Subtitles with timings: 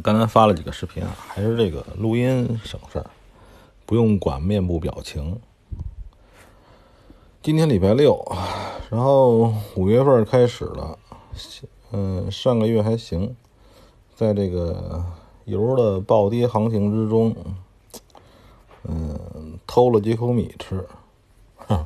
[0.00, 3.06] 刚才发了几个视频啊，还是这个录音省事儿，
[3.84, 5.38] 不用管面部表情。
[7.42, 8.24] 今天礼拜六，
[8.88, 10.98] 然后五月份开始了，
[11.90, 13.34] 嗯，上个月还行，
[14.14, 15.04] 在这个
[15.46, 17.34] 油的暴跌行情之中，
[18.84, 20.86] 嗯，偷了几口米吃，
[21.66, 21.84] 哼，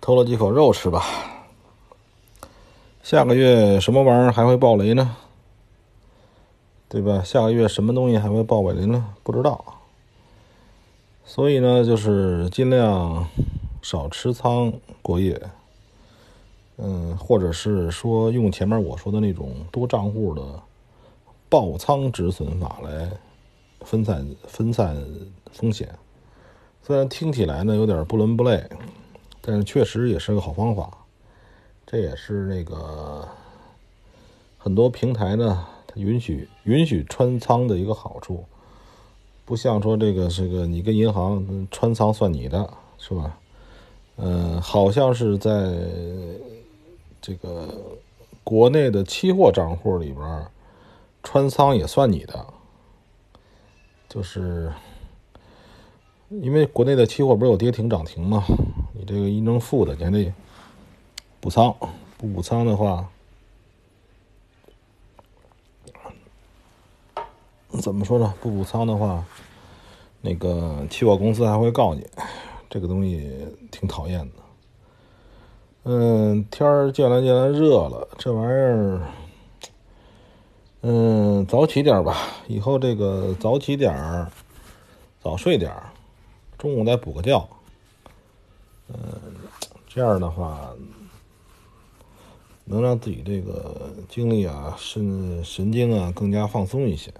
[0.00, 1.04] 偷了几口肉吃吧。
[3.02, 5.16] 下个月什么玩意儿还会爆雷呢？
[6.96, 7.22] 对吧？
[7.22, 9.12] 下个月什么东西还会爆尾雷呢？
[9.22, 9.62] 不知道。
[11.26, 13.28] 所以呢，就是尽量
[13.82, 15.38] 少持仓过夜，
[16.78, 20.42] 嗯，或者是说用前面我说的那种多账户的
[21.50, 23.10] 爆仓止损法来
[23.82, 24.96] 分散分散
[25.52, 25.94] 风险。
[26.82, 28.66] 虽然听起来呢有点不伦不类，
[29.42, 30.90] 但是确实也是个好方法。
[31.86, 33.28] 这也是那个
[34.56, 35.66] 很多平台呢。
[36.02, 38.44] 允许允许穿仓的一个好处，
[39.44, 43.38] 不像说这个这个你跟银行穿仓算你的，是吧？
[44.16, 45.76] 嗯，好像是在
[47.20, 47.68] 这个
[48.42, 50.46] 国内的期货账户里边，
[51.22, 52.46] 穿仓也算你的，
[54.08, 54.72] 就是
[56.30, 58.44] 因为国内的期货不是有跌停涨停吗？
[58.94, 60.32] 你这个一能负的，你还得
[61.40, 61.74] 补仓，
[62.16, 63.08] 不补仓的话。
[67.80, 68.34] 怎么说呢？
[68.40, 69.24] 不补仓的话，
[70.20, 72.06] 那个期货公司还会告你，
[72.68, 73.30] 这个东西
[73.70, 74.32] 挺讨厌的。
[75.84, 79.00] 嗯，天儿渐来渐来热了，这玩意儿，
[80.80, 82.16] 嗯，早起点吧。
[82.48, 84.30] 以后这个早起点儿，
[85.22, 85.92] 早睡点儿，
[86.58, 87.48] 中午再补个觉。
[88.88, 88.98] 嗯，
[89.86, 90.72] 这样的话，
[92.64, 97.14] 能让自己这个精力啊、神神经啊更加放松一些。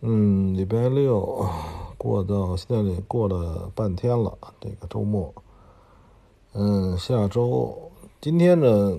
[0.00, 1.44] 嗯，礼拜六
[1.98, 5.34] 过到现在里过了半天了，这个周末。
[6.52, 8.96] 嗯，下周今天呢，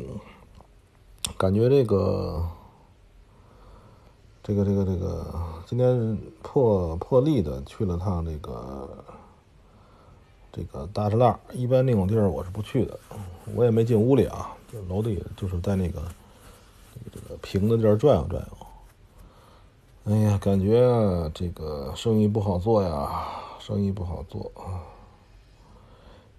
[1.38, 2.46] 感觉这个
[4.44, 5.34] 这个这个这个
[5.66, 8.90] 今天破破例的去了趟这个
[10.52, 13.00] 这个大栅栏，一般那种地儿我是不去的，
[13.56, 16.02] 我也没进屋里啊，就楼底就是在那个
[17.14, 18.59] 这个平的地儿转悠转悠。
[20.10, 20.82] 哎呀，感觉，
[21.36, 23.12] 这个生意不好做呀，
[23.60, 24.82] 生意不好做啊。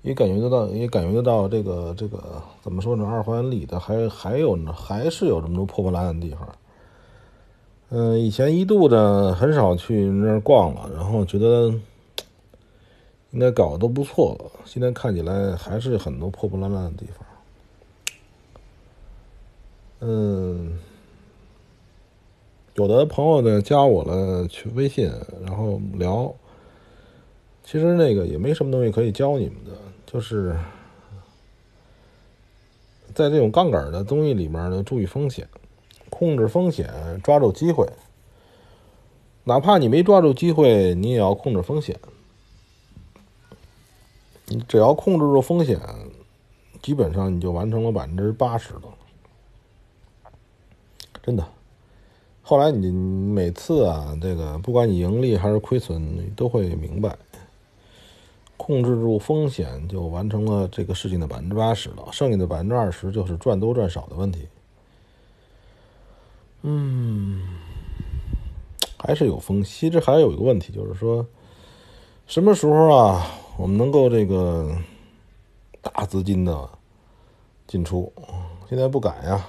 [0.03, 3.07] 也感觉得到，也感觉得到，这个这个怎么说呢？
[3.07, 6.49] 二环里的还还有呢，还是有这么多破破烂烂的地方。
[7.91, 11.73] 嗯，以前一度的很少去那儿逛了，然后觉得
[13.31, 14.51] 应该搞得都不错了。
[14.65, 17.25] 现在看起来还是很多破破烂烂的地方。
[20.01, 20.77] 嗯。
[22.81, 25.13] 有的朋友呢加我了去微信，
[25.45, 26.35] 然后聊。
[27.63, 29.71] 其实那个也没什么东西可以教你们的，
[30.05, 30.59] 就是
[33.15, 35.47] 在这种杠杆的东西里面呢，注意风险，
[36.09, 36.91] 控制风险，
[37.23, 37.87] 抓住机会。
[39.45, 41.97] 哪怕你没抓住机会，你也要控制风险。
[44.47, 45.79] 你只要控制住风险，
[46.83, 48.83] 基本上你就完成了百分之八十了，
[51.23, 51.47] 真的。
[52.51, 57.17] 后来你每次啊，这个不管你盈利还是亏损，你都会明白，
[58.57, 64.49] 控制住风险就完成了这个事情的百分之八十了，剩下的百分之二十就是赚多赚少的问题。
[66.63, 67.41] 嗯，
[68.99, 69.89] 还是有风险。
[69.89, 71.25] 其实还有一个问题，就是说，
[72.27, 74.77] 什么时候啊，我们能够这个
[75.81, 76.69] 大资金的
[77.69, 78.13] 进出？
[78.69, 79.47] 现在不敢呀。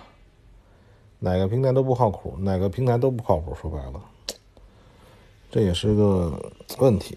[1.24, 3.54] 哪个平台都不靠谱，哪个平台都不靠谱。
[3.54, 4.02] 说白了，
[5.52, 7.16] 这也是个问题。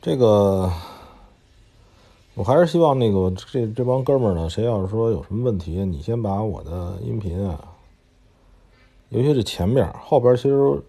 [0.00, 0.72] 这个，
[2.34, 7.74] 我还是希望那个这这帮哥们儿呢，谁要是说有什么问题，你先把我的音频啊，
[9.08, 10.80] 尤其是前面，后边其实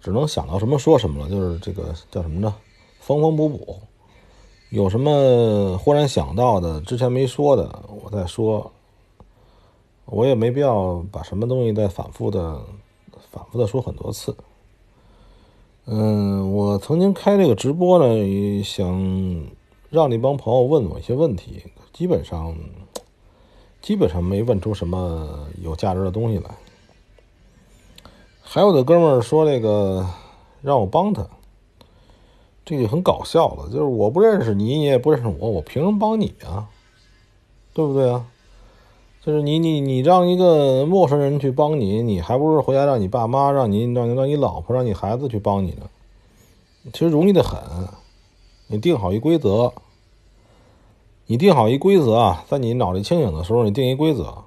[0.00, 2.54] 只能想到什么说什么了，就是这个叫什么呢？
[3.06, 3.76] 缝缝补补，
[4.70, 8.72] 有什么忽然想到的，之前没说的，我再说。
[10.06, 12.58] 我也没必要把什么东西再反复的、
[13.30, 14.34] 反复的说很多次。
[15.84, 18.86] 嗯，我曾经开这个直播呢，想
[19.90, 21.62] 让那帮朋友问我一些问题，
[21.92, 22.56] 基本上，
[23.82, 26.50] 基本上没问出什么有价值的东西来。
[28.40, 30.08] 还有的哥们儿说那个
[30.62, 31.26] 让我帮他。
[32.64, 33.68] 这就很搞笑了。
[33.68, 36.68] 就是我不认识你，你也不认识我，我凭什么帮你啊？
[37.72, 38.26] 对不对啊？
[39.24, 45.88] 就是你你你让一个陌生人去帮你，你还不如回家让你爸妈、让你让你让你老婆、让你孩子去帮你呢。
[46.92, 47.58] 其实容易的很，
[48.66, 49.72] 你定好一规则，
[51.26, 54.44] 你定好一规则啊，在你脑袋清醒的时候，你定一规则，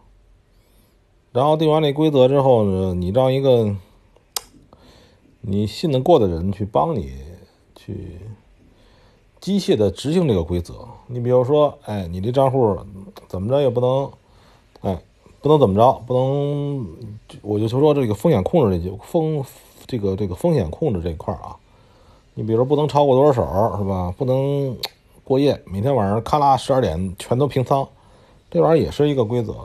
[1.31, 3.75] 然后定完那规则之后呢，你让一个
[5.41, 7.13] 你信得过的人去帮你
[7.87, 8.19] 去
[9.39, 10.85] 机械的执行这个规则。
[11.07, 12.77] 你比如说，哎，你这账户
[13.27, 14.11] 怎么着也不能。
[14.81, 15.01] 哎，
[15.41, 16.85] 不能怎么着，不能，
[17.41, 19.43] 我就说这个风险控制这风，
[19.87, 21.55] 这个这个风险控制这一块啊，
[22.35, 24.13] 你比如说不能超过多少手，是吧？
[24.15, 24.77] 不能
[25.23, 27.87] 过夜，每天晚上咔啦十二点全都平仓，
[28.51, 29.55] 这玩意儿也是一个规则。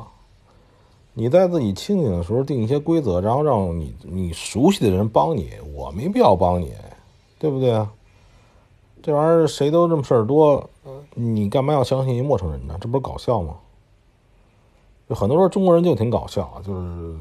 [1.13, 6.73] 你在自己清醒的时候定一些规则，然后让你你熟悉的人帮你，我没必要帮你，
[7.39, 7.93] 对不对啊？
[9.03, 10.71] 这玩意儿谁都这么事儿多，
[11.15, 12.79] 你干嘛要相信一陌生人呢？
[12.81, 13.57] 这不是搞笑吗？
[15.09, 17.17] 就很多时候中国人就挺搞笑，就是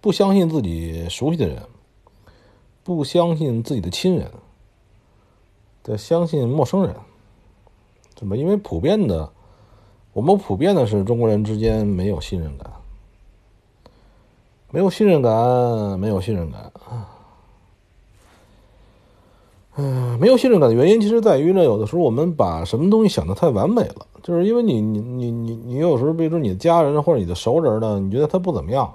[0.00, 1.62] 不相信自己熟悉的人，
[2.82, 4.30] 不相信自己的亲人，
[5.82, 6.94] 得相信陌生人。
[8.14, 8.36] 怎么？
[8.36, 9.30] 因为普遍的，
[10.12, 12.72] 我们普遍的是中国人之间没有信任感，
[14.70, 16.72] 没有信任感，没有信任感。
[19.78, 28.90] 嗯，没有信任感的原因，其实在于呢，有的时候我们把什么东西想的太完美了，就是因为你，你，你，你，你有时候，比如说你的家人或者你的熟人呢，你觉得他不怎么样，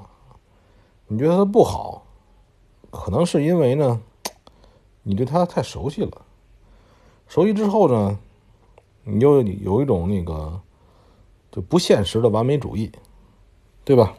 [1.07, 2.04] 你觉得他不好，
[2.89, 4.01] 可能是因为呢，
[5.04, 6.12] 你对他太熟悉了，
[7.27, 8.18] 熟悉之后呢，
[9.04, 10.60] 你就有一种那个
[11.51, 12.92] 就不现实的完美主义，
[13.86, 14.16] 对吧？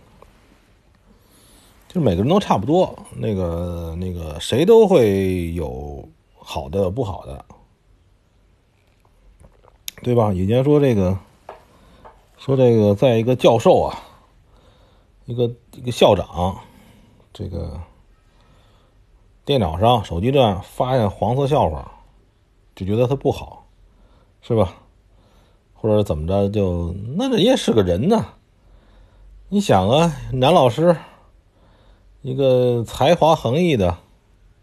[1.88, 6.08] 就是每个人都差不多，那个那个谁都会有。
[6.44, 7.44] 好的，不好的，
[10.03, 10.33] 对吧？
[10.33, 11.17] 以前说这个，
[12.37, 13.97] 说这个，在一个教授啊，
[15.25, 16.59] 一个一个校长，
[17.33, 17.81] 这个
[19.44, 21.93] 电脑上、手机上发现黄色笑话，
[22.75, 23.65] 就觉得他不好，
[24.41, 24.75] 是吧？
[25.75, 28.27] 或者怎么着，就那人家是个人呢？
[29.49, 30.97] 你想啊，男老师，
[32.21, 33.97] 一个才华横溢的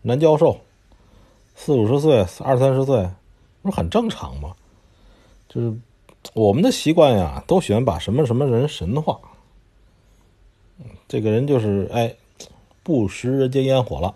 [0.02, 0.60] 男教授。
[1.62, 3.10] 四五十岁，二三十岁，
[3.62, 4.56] 不是很正常吗？
[5.50, 5.78] 就是
[6.34, 9.20] 我们的习惯呀，都喜欢把什么什么人神化。
[11.10, 12.16] 这个人就是哎，
[12.82, 14.16] 不食人间烟火了。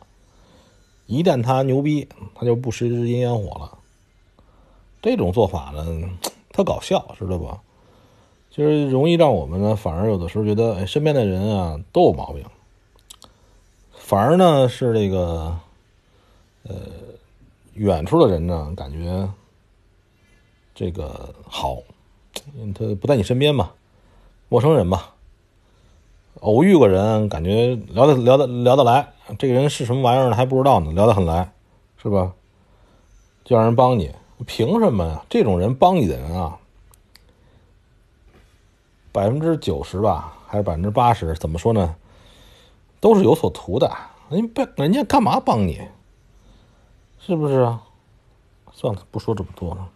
[1.06, 3.78] 一旦他牛逼，他就不食人间烟火了。
[5.02, 6.10] 这种做法呢，
[6.54, 7.62] 特搞笑，知道吧？
[8.50, 12.46] 就是容易让我们呢，反而有的时候觉得，哎，身边的人啊都有毛病。
[13.92, 15.60] 反而呢，是这个，
[16.64, 16.74] 呃。
[17.74, 19.30] 远处的人呢，感觉
[20.76, 21.78] 这个好，
[22.76, 23.72] 他不在你身边嘛，
[24.50, 25.04] 陌生人嘛。
[26.42, 30.36] 偶遇过人，感觉聊得聊得聊得来，这个人是什么玩意儿呢？
[30.36, 31.54] 还不知道呢，聊得很来，
[32.02, 32.34] 是吧？
[33.46, 34.12] 就让人帮你，
[34.46, 35.24] 凭什么呀？
[35.30, 36.58] 这种人帮你的人啊，
[39.12, 41.34] 百分之九十吧，还是百分之八十？
[41.36, 41.96] 怎么说呢？
[43.00, 43.90] 都是有所图的。
[44.30, 45.82] 人不，人家干嘛帮你？
[47.26, 47.82] 是不是啊？
[48.74, 49.90] 算了，不说这么多了。